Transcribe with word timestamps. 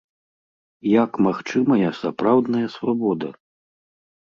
Як 0.91 1.11
магчымая 1.27 1.89
сапраўдная 2.01 2.67
свабода? 2.79 3.33